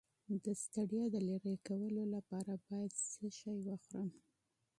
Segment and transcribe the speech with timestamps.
[0.43, 4.09] د ستړیا د لرې کولو لپاره باید څه شی وخورم؟